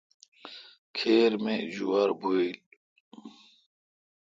کھیر 0.95 1.31
می 1.43 1.55
جوار 1.73 2.09
بھویل۔ 2.19 2.55